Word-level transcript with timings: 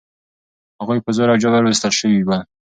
هغوی 0.79 0.99
په 1.05 1.11
زور 1.17 1.27
او 1.31 1.41
جبر 1.43 1.61
ویستل 1.63 1.93
شوي 1.99 2.21
ول. 2.23 2.41